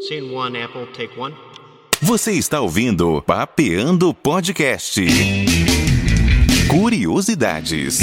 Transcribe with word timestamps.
Scene 0.00 0.32
one, 0.32 0.56
Apple, 0.56 0.86
take 0.92 1.18
one. 1.18 1.34
Você 2.00 2.32
está 2.32 2.60
ouvindo 2.60 3.20
Papeando 3.22 4.14
Podcast. 4.14 5.00
Curiosidades. 6.70 7.98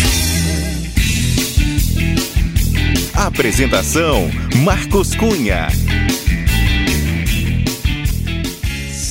Apresentação: 3.13 4.29
Marcos 4.65 5.15
Cunha. 5.15 5.67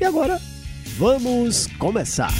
E 0.00 0.04
agora, 0.04 0.40
vamos 0.96 1.66
começar! 1.78 2.32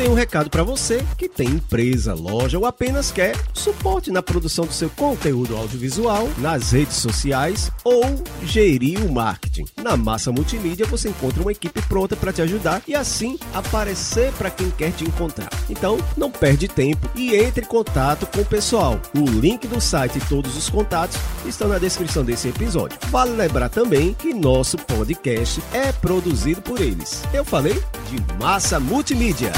Tenho 0.00 0.12
um 0.12 0.14
recado 0.14 0.48
para 0.48 0.62
você 0.62 1.04
que 1.18 1.28
tem 1.28 1.46
empresa, 1.46 2.14
loja 2.14 2.58
ou 2.58 2.64
apenas 2.64 3.12
quer 3.12 3.36
suporte 3.52 4.10
na 4.10 4.22
produção 4.22 4.64
do 4.64 4.72
seu 4.72 4.88
conteúdo 4.88 5.54
audiovisual, 5.54 6.26
nas 6.38 6.72
redes 6.72 6.96
sociais 6.96 7.70
ou 7.84 8.02
gerir 8.42 9.04
o 9.04 9.12
marketing. 9.12 9.66
Na 9.76 9.98
Massa 9.98 10.32
Multimídia 10.32 10.86
você 10.86 11.10
encontra 11.10 11.42
uma 11.42 11.52
equipe 11.52 11.82
pronta 11.82 12.16
para 12.16 12.32
te 12.32 12.40
ajudar 12.40 12.82
e 12.88 12.94
assim 12.94 13.38
aparecer 13.52 14.32
para 14.38 14.48
quem 14.48 14.70
quer 14.70 14.90
te 14.90 15.04
encontrar. 15.04 15.50
Então, 15.68 15.98
não 16.16 16.30
perde 16.30 16.66
tempo 16.66 17.06
e 17.14 17.34
entre 17.34 17.62
em 17.62 17.68
contato 17.68 18.26
com 18.26 18.40
o 18.40 18.46
pessoal. 18.46 18.98
O 19.14 19.28
link 19.28 19.68
do 19.68 19.82
site 19.82 20.16
e 20.16 20.28
todos 20.30 20.56
os 20.56 20.70
contatos 20.70 21.18
estão 21.44 21.68
na 21.68 21.78
descrição 21.78 22.24
desse 22.24 22.48
episódio. 22.48 22.98
Vale 23.10 23.32
lembrar 23.32 23.68
também 23.68 24.14
que 24.14 24.32
nosso 24.32 24.78
podcast 24.78 25.62
é 25.74 25.92
produzido 25.92 26.62
por 26.62 26.80
eles. 26.80 27.22
Eu 27.34 27.44
falei 27.44 27.78
de 28.18 28.34
Massa 28.38 28.80
Multimídia. 28.80 29.52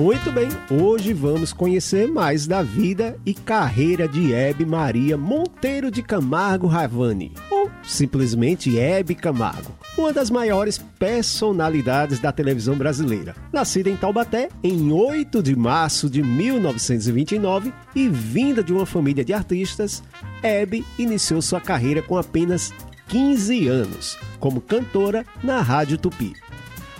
Muito 0.00 0.32
bem, 0.32 0.48
hoje 0.70 1.12
vamos 1.12 1.52
conhecer 1.52 2.08
mais 2.08 2.46
da 2.46 2.62
vida 2.62 3.18
e 3.26 3.34
carreira 3.34 4.08
de 4.08 4.32
Hebe 4.32 4.64
Maria 4.64 5.14
Monteiro 5.14 5.90
de 5.90 6.02
Camargo 6.02 6.66
Ravani, 6.66 7.34
ou 7.50 7.70
simplesmente 7.82 8.78
Hebe 8.78 9.14
Camargo, 9.14 9.70
uma 9.98 10.10
das 10.10 10.30
maiores 10.30 10.78
personalidades 10.78 12.18
da 12.18 12.32
televisão 12.32 12.78
brasileira. 12.78 13.36
Nascida 13.52 13.90
em 13.90 13.96
Taubaté 13.96 14.48
em 14.64 14.90
8 14.90 15.42
de 15.42 15.54
março 15.54 16.08
de 16.08 16.22
1929 16.22 17.70
e 17.94 18.08
vinda 18.08 18.64
de 18.64 18.72
uma 18.72 18.86
família 18.86 19.22
de 19.22 19.34
artistas, 19.34 20.02
Hebe 20.42 20.82
iniciou 20.98 21.42
sua 21.42 21.60
carreira 21.60 22.00
com 22.00 22.16
apenas 22.16 22.72
15 23.08 23.68
anos, 23.68 24.18
como 24.38 24.62
cantora 24.62 25.26
na 25.44 25.60
Rádio 25.60 25.98
Tupi. 25.98 26.32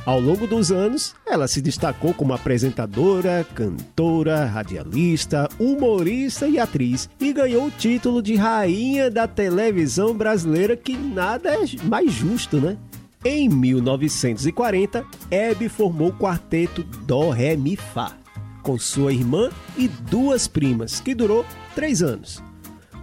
Ao 0.06 0.18
longo 0.18 0.46
dos 0.46 0.72
anos, 0.72 1.14
ela 1.26 1.46
se 1.46 1.60
destacou 1.60 2.14
como 2.14 2.32
apresentadora, 2.32 3.46
cantora, 3.54 4.46
radialista, 4.46 5.48
humorista 5.58 6.48
e 6.48 6.58
atriz 6.58 7.08
e 7.20 7.32
ganhou 7.32 7.66
o 7.66 7.70
título 7.70 8.22
de 8.22 8.34
Rainha 8.34 9.10
da 9.10 9.28
Televisão 9.28 10.14
Brasileira, 10.14 10.74
que 10.74 10.96
nada 10.96 11.50
é 11.50 11.64
mais 11.84 12.12
justo, 12.12 12.58
né? 12.58 12.78
Em 13.22 13.50
1940, 13.50 15.04
Hebe 15.30 15.68
formou 15.68 16.08
o 16.08 16.16
quarteto 16.16 16.82
Dó 16.82 17.28
Ré 17.28 17.54
Mi 17.54 17.76
Fá, 17.76 18.16
com 18.62 18.78
sua 18.78 19.12
irmã 19.12 19.50
e 19.76 19.86
duas 19.86 20.48
primas, 20.48 21.00
que 21.00 21.14
durou 21.14 21.44
três 21.74 22.02
anos. 22.02 22.42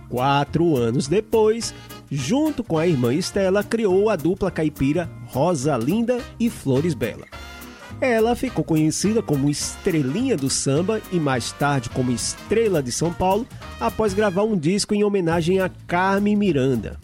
Quatro 0.09 0.75
anos 0.75 1.07
depois, 1.07 1.71
junto 2.09 2.63
com 2.63 2.79
a 2.79 2.87
irmã 2.87 3.13
Estela, 3.13 3.63
criou 3.63 4.09
a 4.09 4.15
dupla 4.15 4.49
caipira 4.49 5.07
Rosa 5.37 5.77
Linda 5.77 6.17
e 6.39 6.49
Flores 6.49 6.95
Bela. 6.95 7.27
Ela 8.01 8.35
ficou 8.35 8.63
conhecida 8.63 9.21
como 9.21 9.51
Estrelinha 9.51 10.35
do 10.35 10.49
Samba 10.49 10.99
e 11.11 11.19
mais 11.19 11.51
tarde 11.51 11.91
como 11.91 12.11
Estrela 12.11 12.81
de 12.81 12.91
São 12.91 13.13
Paulo 13.13 13.45
após 13.79 14.15
gravar 14.15 14.41
um 14.41 14.57
disco 14.57 14.95
em 14.95 15.03
homenagem 15.03 15.59
a 15.59 15.69
Carmen 15.69 16.35
Miranda. 16.35 16.99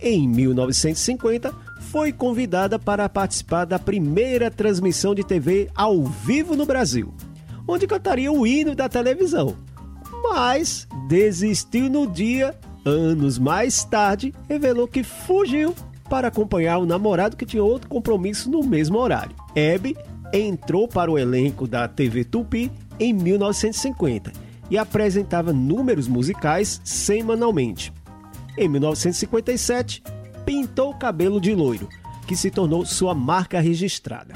Em 0.00 0.28
1950, 0.28 1.52
foi 1.90 2.12
convidada 2.12 2.78
para 2.78 3.08
participar 3.08 3.64
da 3.64 3.80
primeira 3.80 4.48
transmissão 4.48 5.12
de 5.12 5.24
TV 5.24 5.68
ao 5.74 6.04
vivo 6.04 6.54
no 6.54 6.64
Brasil, 6.64 7.12
onde 7.66 7.88
cantaria 7.88 8.30
o 8.30 8.46
hino 8.46 8.76
da 8.76 8.88
televisão. 8.88 9.56
Mas 10.30 10.86
desistiu 11.08 11.90
no 11.90 12.06
dia, 12.06 12.54
anos 12.84 13.40
mais 13.40 13.82
tarde, 13.82 14.32
revelou 14.48 14.86
que 14.86 15.02
fugiu 15.02 15.74
para 16.12 16.28
acompanhar 16.28 16.76
o 16.76 16.84
namorado 16.84 17.38
que 17.38 17.46
tinha 17.46 17.64
outro 17.64 17.88
compromisso 17.88 18.50
no 18.50 18.62
mesmo 18.62 18.98
horário. 18.98 19.34
Hebe 19.56 19.96
entrou 20.30 20.86
para 20.86 21.10
o 21.10 21.18
elenco 21.18 21.66
da 21.66 21.88
TV 21.88 22.22
Tupi 22.22 22.70
em 23.00 23.14
1950 23.14 24.30
e 24.70 24.76
apresentava 24.76 25.54
números 25.54 26.06
musicais 26.06 26.82
semanalmente. 26.84 27.94
Em 28.58 28.68
1957, 28.68 30.02
pintou 30.44 30.90
o 30.90 30.98
cabelo 30.98 31.40
de 31.40 31.54
loiro, 31.54 31.88
que 32.26 32.36
se 32.36 32.50
tornou 32.50 32.84
sua 32.84 33.14
marca 33.14 33.58
registrada. 33.58 34.34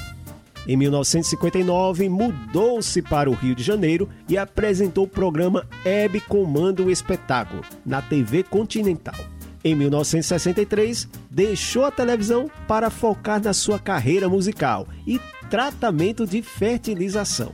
Em 0.67 0.79
1959, 0.79 2.09
mudou-se 2.09 3.03
para 3.03 3.29
o 3.29 3.35
Rio 3.35 3.55
de 3.55 3.63
Janeiro 3.63 4.09
e 4.27 4.39
apresentou 4.39 5.05
o 5.05 5.09
programa 5.09 5.67
Hebe 5.85 6.23
Comanda 6.23 6.83
o 6.83 6.91
Espetáculo, 6.91 7.61
na 7.85 8.01
TV 8.01 8.43
Continental. 8.45 9.37
Em 9.63 9.75
1963, 9.75 11.09
deixou 11.37 11.85
a 11.85 11.91
televisão 11.91 12.51
para 12.67 12.89
focar 12.89 13.43
na 13.43 13.53
sua 13.53 13.79
carreira 13.79 14.27
musical 14.27 14.89
e 15.07 15.21
tratamento 15.51 16.27
de 16.27 16.41
fertilização. 16.41 17.53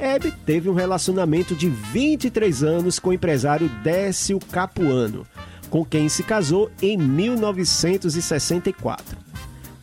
Hebe 0.00 0.32
teve 0.44 0.68
um 0.68 0.74
relacionamento 0.74 1.54
de 1.54 1.68
23 1.68 2.64
anos 2.64 2.98
com 2.98 3.10
o 3.10 3.12
empresário 3.12 3.68
Décio 3.84 4.40
Capuano, 4.50 5.24
com 5.70 5.84
quem 5.84 6.08
se 6.08 6.24
casou 6.24 6.72
em 6.82 6.96
1964. 6.96 9.16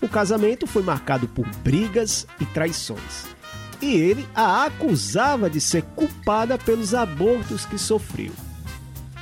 O 0.02 0.10
casamento 0.10 0.68
foi 0.68 0.84
marcado 0.84 1.26
por 1.30 1.48
brigas 1.64 2.28
e 2.42 2.46
traições. 2.48 3.28
E 3.82 3.96
ele 3.96 4.28
a 4.36 4.66
acusava 4.66 5.50
de 5.50 5.62
ser 5.62 5.84
culpada 5.96 6.58
pelos 6.58 6.94
abortos 6.94 7.66
que 7.66 7.78
sofreu. 7.78 8.34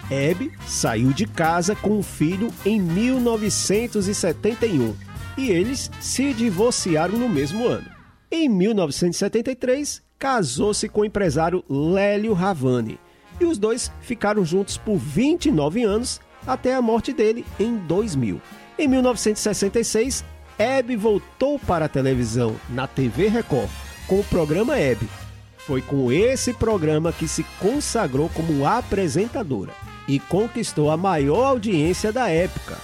Hebe 0.10 0.52
saiu 0.68 1.12
de 1.12 1.26
casa 1.26 1.76
com 1.76 1.98
um 1.98 2.04
filho 2.04 2.52
em 2.66 2.80
1971 2.80 4.96
e 5.38 5.50
eles 5.50 5.92
se 6.00 6.34
divorciaram 6.34 7.18
no 7.18 7.28
mesmo 7.28 7.68
ano. 7.68 7.90
Em 8.32 8.48
1973, 8.48 10.02
casou-se 10.20 10.88
com 10.88 11.02
o 11.02 11.06
empresário 11.06 11.64
Lélio 11.70 12.34
Ravani 12.34 13.00
e 13.40 13.46
os 13.46 13.58
dois 13.58 13.92
ficaram 14.02 14.46
juntos 14.46 14.78
por 14.78 14.98
29 14.98 15.84
anos 15.84 16.22
até 16.46 16.76
a 16.76 16.82
morte 16.82 17.12
dele 17.12 17.46
em 17.60 17.76
2000. 17.76 18.42
Em 18.78 18.88
1966, 18.88 20.24
Hebe 20.58 20.96
voltou 20.96 21.60
para 21.60 21.86
a 21.86 21.90
televisão 21.90 22.56
na 22.70 22.88
TV 22.88 23.28
Record 23.28 23.70
com 24.08 24.20
o 24.20 24.24
programa 24.24 24.78
Hebe. 24.78 25.10
Foi 25.58 25.82
com 25.82 26.12
esse 26.12 26.54
programa 26.54 27.12
que 27.12 27.28
se 27.28 27.44
consagrou 27.60 28.30
como 28.30 28.66
apresentadora 28.66 29.74
e 30.08 30.20
conquistou 30.20 30.92
a 30.92 30.98
maior 30.98 31.46
audiência 31.46 32.12
da 32.12 32.30
época. 32.30 32.78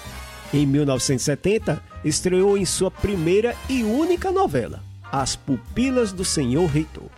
Em 0.53 0.65
1970, 0.65 1.81
estreou 2.03 2.57
em 2.57 2.65
sua 2.65 2.91
primeira 2.91 3.55
e 3.69 3.83
única 3.83 4.31
novela, 4.31 4.83
As 5.11 5.35
Pupilas 5.35 6.11
do 6.11 6.25
Senhor 6.25 6.65
Reitor. 6.65 7.09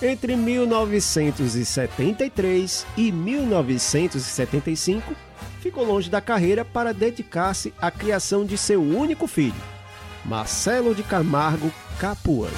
Entre 0.00 0.36
1973 0.36 2.86
e 2.96 3.10
1975, 3.10 5.12
ficou 5.60 5.84
longe 5.84 6.08
da 6.10 6.20
carreira 6.20 6.64
para 6.64 6.94
dedicar-se 6.94 7.74
à 7.80 7.90
criação 7.90 8.44
de 8.44 8.56
seu 8.58 8.80
único 8.82 9.26
filho, 9.26 9.56
Marcelo 10.24 10.94
de 10.94 11.02
Camargo 11.02 11.72
Capuano. 11.98 12.54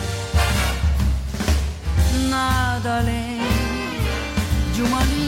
Nada 2.28 2.98
além 2.98 3.38
de 4.74 4.82
uma 4.82 5.02
linda 5.04 5.27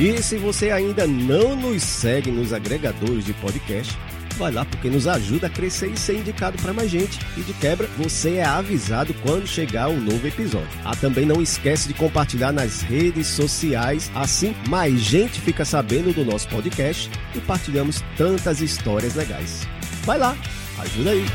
E 0.00 0.22
se 0.22 0.38
você 0.38 0.70
ainda 0.70 1.06
não 1.06 1.54
nos 1.54 1.82
segue 1.82 2.30
nos 2.30 2.54
agregadores 2.54 3.22
de 3.22 3.34
podcast, 3.34 3.94
vai 4.38 4.50
lá 4.50 4.64
porque 4.64 4.88
nos 4.88 5.06
ajuda 5.06 5.46
a 5.46 5.50
crescer 5.50 5.88
e 5.88 5.96
ser 5.98 6.16
indicado 6.16 6.56
para 6.56 6.72
mais 6.72 6.90
gente. 6.90 7.18
E 7.36 7.42
de 7.42 7.52
quebra, 7.52 7.86
você 7.98 8.36
é 8.36 8.44
avisado 8.44 9.12
quando 9.22 9.46
chegar 9.46 9.90
um 9.90 10.00
novo 10.00 10.26
episódio. 10.26 10.70
Ah, 10.86 10.96
também 10.96 11.26
não 11.26 11.42
esquece 11.42 11.86
de 11.86 11.92
compartilhar 11.92 12.50
nas 12.50 12.80
redes 12.80 13.26
sociais, 13.26 14.10
assim 14.14 14.54
mais 14.70 14.98
gente 15.00 15.38
fica 15.38 15.66
sabendo 15.66 16.14
do 16.14 16.24
nosso 16.24 16.48
podcast 16.48 17.10
e 17.34 17.40
partilhamos 17.40 18.02
tantas 18.16 18.62
histórias 18.62 19.14
legais. 19.14 19.68
Vai 20.06 20.16
lá, 20.16 20.34
ajuda 20.78 21.10
aí. 21.10 21.26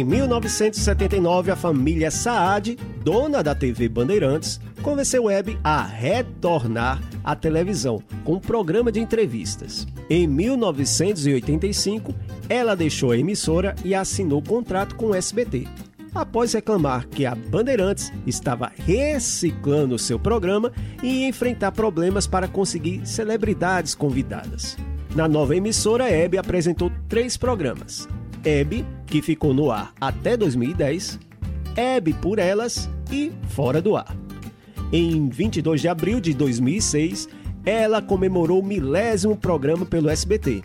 Em 0.00 0.04
1979, 0.04 1.50
a 1.50 1.56
família 1.56 2.10
Saad, 2.10 2.74
dona 3.04 3.42
da 3.42 3.54
TV 3.54 3.86
Bandeirantes, 3.86 4.58
convenceu 4.80 5.24
Webb 5.24 5.58
a 5.62 5.84
retornar 5.84 7.02
à 7.22 7.36
televisão 7.36 8.02
com 8.24 8.36
um 8.36 8.40
programa 8.40 8.90
de 8.90 8.98
entrevistas. 8.98 9.86
Em 10.08 10.26
1985, 10.26 12.14
ela 12.48 12.74
deixou 12.74 13.10
a 13.10 13.18
emissora 13.18 13.74
e 13.84 13.94
assinou 13.94 14.40
contrato 14.40 14.96
com 14.96 15.08
o 15.08 15.14
SBT. 15.14 15.68
Após 16.14 16.54
reclamar 16.54 17.06
que 17.06 17.26
a 17.26 17.34
Bandeirantes 17.34 18.10
estava 18.26 18.72
reciclando 18.74 19.98
seu 19.98 20.18
programa 20.18 20.72
e 21.02 21.26
enfrentar 21.26 21.72
problemas 21.72 22.26
para 22.26 22.48
conseguir 22.48 23.06
celebridades 23.06 23.94
convidadas. 23.94 24.78
Na 25.14 25.28
nova 25.28 25.54
emissora, 25.54 26.08
Hebe 26.08 26.38
apresentou 26.38 26.90
três 27.06 27.36
programas: 27.36 28.08
Hebe, 28.42 28.86
que 29.10 29.20
ficou 29.20 29.52
no 29.52 29.70
ar 29.70 29.92
até 30.00 30.36
2010, 30.36 31.18
Hebe 31.76 32.14
por 32.14 32.38
Elas 32.38 32.88
e 33.10 33.32
Fora 33.48 33.82
do 33.82 33.96
Ar. 33.96 34.16
Em 34.92 35.28
22 35.28 35.80
de 35.80 35.88
abril 35.88 36.20
de 36.20 36.32
2006, 36.32 37.28
ela 37.66 38.00
comemorou 38.00 38.60
o 38.60 38.64
milésimo 38.64 39.36
programa 39.36 39.84
pelo 39.84 40.08
SBT. 40.08 40.62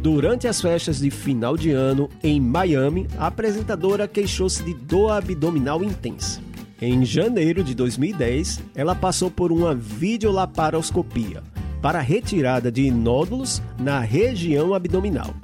Durante 0.00 0.48
as 0.48 0.60
festas 0.60 1.00
de 1.00 1.10
final 1.10 1.56
de 1.56 1.72
ano 1.72 2.08
em 2.22 2.40
Miami, 2.40 3.06
a 3.18 3.26
apresentadora 3.26 4.08
queixou-se 4.08 4.62
de 4.62 4.72
dor 4.72 5.10
abdominal 5.10 5.84
intensa. 5.84 6.40
Em 6.80 7.04
janeiro 7.04 7.62
de 7.62 7.74
2010, 7.74 8.62
ela 8.74 8.94
passou 8.94 9.30
por 9.30 9.52
uma 9.52 9.74
videolaparoscopia 9.74 11.42
para 11.82 12.00
retirada 12.00 12.72
de 12.72 12.90
nódulos 12.90 13.62
na 13.78 14.00
região 14.00 14.72
abdominal 14.74 15.34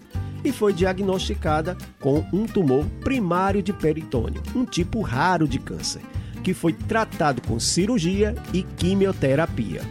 e 0.47 0.53
foi 0.53 0.73
diagnosticada 0.73 1.77
com 2.01 2.25
um 2.33 2.47
tumor 2.47 2.85
primário 3.03 3.61
de 3.61 3.73
peritônio, 3.73 4.41
um 4.55 4.65
tipo 4.65 5.01
raro 5.01 5.49
de 5.49 5.59
câncer, 5.59 6.01
que 6.45 6.55
foi 6.55 6.73
tratado 6.73 7.43
com 7.43 7.59
cirurgia 7.59 8.33
e 8.55 8.63
quimioterapia. 8.63 9.83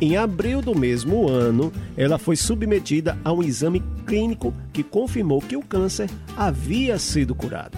Em 0.00 0.16
abril 0.16 0.62
do 0.62 0.74
mesmo 0.74 1.28
ano, 1.28 1.70
ela 1.94 2.18
foi 2.18 2.36
submetida 2.36 3.18
a 3.22 3.32
um 3.32 3.42
exame 3.42 3.82
clínico 4.06 4.54
que 4.72 4.82
confirmou 4.82 5.42
que 5.42 5.56
o 5.56 5.62
câncer 5.62 6.08
havia 6.34 6.98
sido 6.98 7.34
curado. 7.34 7.76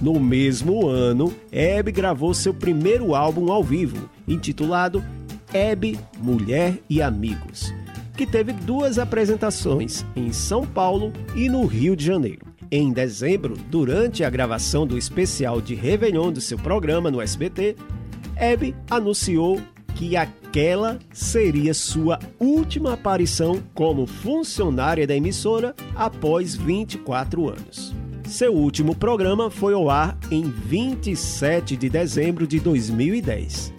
No 0.00 0.18
mesmo 0.18 0.88
ano, 0.88 1.34
Hebe 1.52 1.92
gravou 1.92 2.32
seu 2.32 2.54
primeiro 2.54 3.14
álbum 3.14 3.52
ao 3.52 3.62
vivo, 3.62 4.08
intitulado 4.26 5.04
Hebe, 5.52 5.98
Mulher 6.18 6.78
e 6.88 7.02
Amigos, 7.02 7.72
que 8.18 8.26
teve 8.26 8.52
duas 8.52 8.98
apresentações 8.98 10.04
em 10.16 10.32
São 10.32 10.66
Paulo 10.66 11.12
e 11.36 11.48
no 11.48 11.64
Rio 11.64 11.94
de 11.94 12.04
Janeiro. 12.04 12.44
Em 12.68 12.92
dezembro, 12.92 13.54
durante 13.70 14.24
a 14.24 14.28
gravação 14.28 14.84
do 14.84 14.98
especial 14.98 15.60
de 15.60 15.76
Réveillon 15.76 16.32
do 16.32 16.40
seu 16.40 16.58
programa 16.58 17.12
no 17.12 17.20
SBT, 17.20 17.76
Hebe 18.34 18.74
anunciou 18.90 19.60
que 19.94 20.16
aquela 20.16 20.98
seria 21.12 21.72
sua 21.72 22.18
última 22.40 22.94
aparição 22.94 23.62
como 23.72 24.04
funcionária 24.04 25.06
da 25.06 25.14
emissora 25.14 25.72
após 25.94 26.56
24 26.56 27.48
anos. 27.48 27.94
Seu 28.24 28.52
último 28.52 28.96
programa 28.96 29.48
foi 29.48 29.74
ao 29.74 29.88
ar 29.88 30.18
em 30.28 30.42
27 30.42 31.76
de 31.76 31.88
dezembro 31.88 32.48
de 32.48 32.58
2010. 32.58 33.77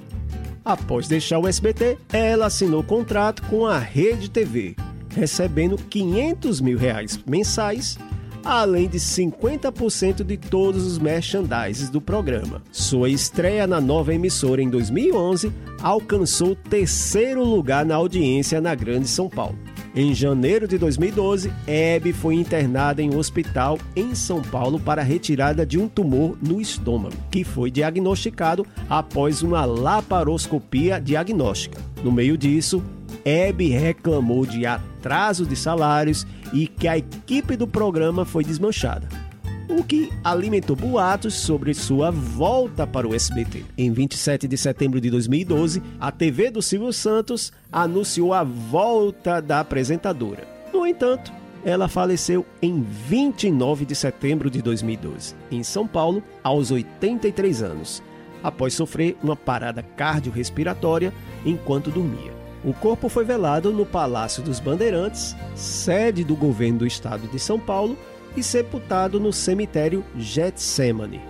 Após 0.69 1.07
deixar 1.07 1.39
o 1.39 1.47
SBT, 1.47 1.97
ela 2.13 2.45
assinou 2.45 2.83
contrato 2.83 3.41
com 3.49 3.65
a 3.65 3.79
Rede 3.79 4.29
TV, 4.29 4.75
recebendo 5.09 5.75
500 5.75 6.61
mil 6.61 6.77
reais 6.77 7.19
mensais, 7.25 7.97
além 8.45 8.87
de 8.87 8.99
50% 8.99 10.23
de 10.23 10.37
todos 10.37 10.85
os 10.85 10.99
merchandises 10.99 11.89
do 11.89 11.99
programa. 11.99 12.61
Sua 12.71 13.09
estreia 13.09 13.65
na 13.65 13.81
nova 13.81 14.13
emissora 14.13 14.61
em 14.61 14.69
2011 14.69 15.51
alcançou 15.81 16.55
terceiro 16.55 17.43
lugar 17.43 17.83
na 17.83 17.95
audiência 17.95 18.61
na 18.61 18.75
Grande 18.75 19.07
São 19.07 19.27
Paulo. 19.27 19.57
Em 19.95 20.13
janeiro 20.13 20.67
de 20.67 20.77
2012, 20.77 21.51
Hebe 21.65 22.13
foi 22.13 22.35
internada 22.35 23.01
em 23.01 23.09
um 23.13 23.17
hospital 23.17 23.79
em 23.95 24.13
São 24.13 24.41
Paulo 24.41 24.79
para 24.79 25.01
retirada 25.01 25.65
de 25.65 25.79
um 25.79 25.87
tumor 25.87 26.37
no 26.41 26.61
estômago, 26.61 27.15
que 27.31 27.43
foi 27.43 27.71
diagnosticado 27.71 28.65
após 28.87 29.41
uma 29.41 29.65
laparoscopia 29.65 31.01
diagnóstica. 31.01 31.81
No 32.03 32.11
meio 32.11 32.37
disso, 32.37 32.83
Hebe 33.25 33.69
reclamou 33.69 34.45
de 34.45 34.65
atraso 34.65 35.45
de 35.45 35.55
salários 35.55 36.25
e 36.53 36.67
que 36.67 36.87
a 36.87 36.97
equipe 36.97 37.55
do 37.57 37.67
programa 37.67 38.25
foi 38.25 38.43
desmanchada 38.43 39.28
o 39.69 39.83
que 39.83 40.11
alimentou 40.23 40.75
boatos 40.75 41.35
sobre 41.35 41.73
sua 41.75 42.09
volta 42.09 42.87
para 42.87 43.07
o 43.07 43.13
SBT. 43.13 43.63
Em 43.77 43.91
27 43.91 44.47
de 44.47 44.57
setembro 44.57 44.99
de 44.99 45.11
2012, 45.11 45.81
a 45.99 46.11
TV 46.11 46.49
do 46.49 46.61
Silvio 46.61 46.91
Santos 46.91 47.53
anunciou 47.71 48.33
a 48.33 48.43
volta 48.43 49.39
da 49.39 49.59
apresentadora. 49.59 50.47
No 50.73 50.87
entanto, 50.87 51.31
ela 51.63 51.87
faleceu 51.87 52.45
em 52.61 52.81
29 52.81 53.85
de 53.85 53.93
setembro 53.93 54.49
de 54.49 54.61
2012, 54.61 55.35
em 55.51 55.61
São 55.61 55.87
Paulo, 55.87 56.23
aos 56.43 56.71
83 56.71 57.61
anos. 57.61 58.01
após 58.43 58.73
sofrer 58.73 59.17
uma 59.21 59.35
parada 59.35 59.83
cardiorrespiratória 59.83 61.13
enquanto 61.45 61.91
dormia. 61.91 62.31
O 62.63 62.73
corpo 62.73 63.07
foi 63.07 63.23
velado 63.23 63.71
no 63.71 63.85
Palácio 63.85 64.43
dos 64.43 64.59
Bandeirantes, 64.59 65.35
sede 65.55 66.23
do 66.23 66.35
governo 66.35 66.79
do 66.79 66.87
estado 66.87 67.27
de 67.27 67.39
São 67.39 67.59
Paulo, 67.59 67.97
e 68.35 68.43
sepultado 68.43 69.19
no 69.19 69.33
cemitério 69.33 70.05
Getsemane. 70.15 71.21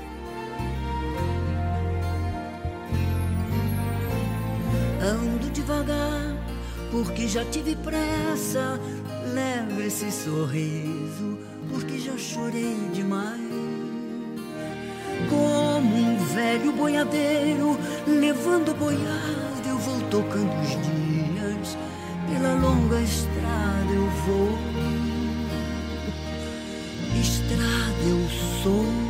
Ando 5.01 5.49
devagar, 5.51 6.35
porque 6.91 7.27
já 7.27 7.43
tive 7.45 7.75
pressa. 7.75 8.79
Leve 9.33 9.87
esse 9.87 10.11
sorriso, 10.11 11.37
porque 11.71 11.99
já 11.99 12.17
chorei 12.17 12.75
demais. 12.93 13.39
Como 15.29 15.95
um 15.95 16.17
velho 16.33 16.71
boiadeiro, 16.71 17.77
levando 18.07 18.71
a 18.71 18.73
boiada, 18.73 19.67
eu 19.67 19.77
vou 19.77 20.01
tocando 20.09 20.51
os 20.61 20.69
dias. 20.69 21.77
Pela 22.27 22.53
longa 22.55 23.01
estrada 23.01 23.91
eu 23.93 24.09
vou. 24.25 25.08
Estrada 27.19 28.03
eu 28.07 28.29
sou. 28.63 29.08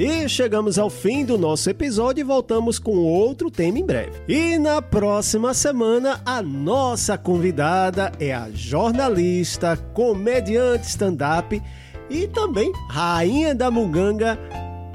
E 0.00 0.26
chegamos 0.30 0.78
ao 0.78 0.88
fim 0.88 1.26
do 1.26 1.36
nosso 1.36 1.68
episódio 1.68 2.22
e 2.22 2.24
voltamos 2.24 2.78
com 2.78 2.96
outro 2.96 3.50
tema 3.50 3.80
em 3.80 3.84
breve. 3.84 4.12
E 4.26 4.56
na 4.56 4.80
próxima 4.80 5.52
semana, 5.52 6.22
a 6.24 6.40
nossa 6.40 7.18
convidada 7.18 8.10
é 8.18 8.32
a 8.32 8.48
jornalista, 8.50 9.76
comediante 9.92 10.88
stand-up 10.88 11.62
e 12.08 12.26
também 12.28 12.72
rainha 12.88 13.54
da 13.54 13.70
munganga, 13.70 14.38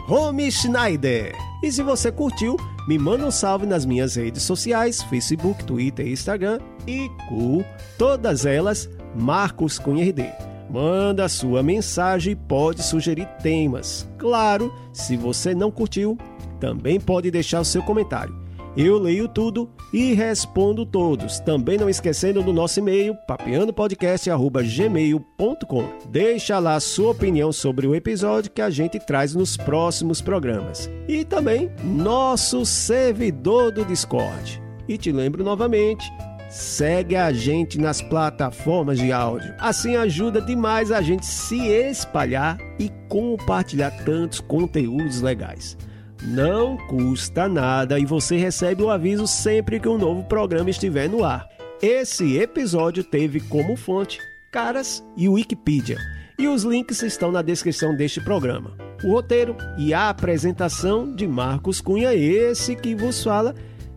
Romy 0.08 0.52
Schneider. 0.52 1.36
E 1.62 1.72
se 1.72 1.84
você 1.84 2.12
curtiu, 2.12 2.58
me 2.88 2.98
manda 2.98 3.28
um 3.28 3.32
salve 3.32 3.68
nas 3.68 3.86
minhas 3.86 4.16
redes 4.16 4.42
sociais, 4.42 5.04
Facebook, 5.04 5.64
Twitter 5.66 6.08
Instagram 6.08 6.58
e 6.88 7.12
cu, 7.30 7.64
todas 7.96 8.44
elas, 8.44 8.90
Marcos 9.16 9.78
Cunha 9.78 10.04
RD. 10.04 10.55
Manda 10.76 11.28
sua 11.30 11.64
mensagem 11.64 12.34
e 12.34 12.36
pode 12.36 12.84
sugerir 12.84 13.26
temas. 13.42 14.06
Claro, 14.18 14.74
se 14.92 15.16
você 15.16 15.56
não 15.56 15.72
curtiu, 15.72 16.18
também 16.60 17.00
pode 17.00 17.32
deixar 17.32 17.62
o 17.62 17.66
seu 17.66 17.82
comentário. 17.82 18.36
Eu 18.76 18.98
leio 18.98 19.30
tudo 19.30 19.70
e 19.94 20.14
respondo 20.14 20.86
todos. 20.86 21.40
Também 21.40 21.78
não 21.78 21.90
esquecendo 21.90 22.44
do 22.44 22.52
nosso 22.52 22.80
e-mail, 22.80 23.16
papeandopodcast.gmail.com. 23.26 25.84
Deixa 26.10 26.60
lá 26.60 26.78
sua 26.82 27.12
opinião 27.12 27.54
sobre 27.54 27.88
o 27.88 27.96
episódio 27.96 28.52
que 28.52 28.62
a 28.62 28.70
gente 28.70 29.00
traz 29.00 29.34
nos 29.34 29.56
próximos 29.56 30.22
programas. 30.22 30.92
E 31.08 31.24
também 31.24 31.72
nosso 31.86 32.66
servidor 32.66 33.72
do 33.72 33.86
Discord. 33.86 34.62
E 34.90 34.98
te 34.98 35.10
lembro 35.10 35.42
novamente, 35.42 36.12
segue 36.50 37.16
a 37.16 37.32
gente 37.32 37.80
nas 37.80 38.02
plataformas 38.02 38.98
de 38.98 39.12
áudio. 39.12 39.54
Assim 39.60 39.96
ajuda 39.96 40.42
demais 40.42 40.92
a 40.92 41.02
gente 41.02 41.26
se 41.26 41.58
espalhar 41.68 42.58
e 42.80 42.90
compartilhar 43.10 43.92
tantos 44.04 44.40
conteúdos 44.40 45.22
legais. 45.22 45.78
Não 46.24 46.78
custa 46.88 47.48
nada 47.48 48.00
e 48.00 48.06
você 48.06 48.38
recebe 48.38 48.82
o 48.82 48.90
aviso 48.90 49.28
sempre 49.28 49.80
que 49.80 49.88
um 49.88 49.98
novo 49.98 50.24
programa 50.24 50.70
estiver 50.70 51.10
no 51.10 51.24
ar. 51.24 51.48
Esse 51.82 52.38
episódio 52.38 53.04
teve 53.04 53.40
como 53.42 53.76
fonte 53.76 54.20
Caras 54.52 55.04
e 55.18 55.28
Wikipedia, 55.28 55.98
e 56.40 56.48
os 56.48 56.64
links 56.64 57.04
estão 57.04 57.32
na 57.32 57.42
descrição 57.42 57.96
deste 57.96 58.22
programa. 58.22 58.76
O 59.04 59.12
roteiro 59.12 59.56
e 59.78 59.94
a 59.94 60.10
apresentação 60.10 61.14
de 61.14 61.28
Marcos 61.28 61.82
Cunha, 61.82 62.16
esse 62.16 62.76
que 62.76 62.96
vos 62.96 63.22
fala, 63.22 63.54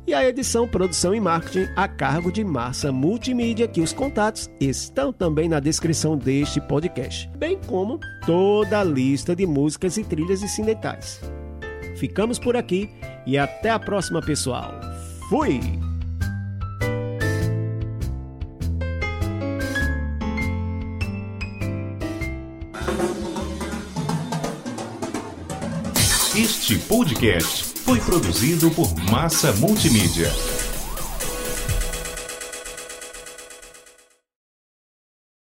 e 0.09 0.15
a 0.15 0.27
edição, 0.27 0.67
produção 0.67 1.15
e 1.15 1.21
marketing 1.21 1.71
a 1.77 1.87
cargo 1.87 2.33
de 2.33 2.43
Massa 2.43 2.91
Multimídia, 2.91 3.69
que 3.69 3.83
os 3.83 3.93
contatos 3.93 4.49
estão 4.59 5.13
também 5.13 5.51
na 5.51 5.61
descrição 5.61 6.17
deste 6.17 6.63
podcast, 6.63 7.29
bem 7.37 7.59
como 7.67 8.01
toda 8.25 8.81
a 8.81 8.85
lista 8.85 9.37
de 9.37 9.47
músicas 9.47 9.99
e 9.99 10.05
trilhas 10.05 10.43
incidentais. 10.43 11.21
Ficamos 11.99 12.39
por 12.39 12.57
aqui 12.57 12.89
e 13.27 13.37
até 13.37 13.69
a 13.69 13.79
próxima, 13.79 14.23
pessoal. 14.23 14.73
Fui! 15.29 15.61
Este 26.35 26.79
podcast 26.79 27.68
foi 27.89 27.99
produzido 28.01 28.71
por 28.73 28.95
Massa 29.11 29.51
Multimídia. 29.55 30.31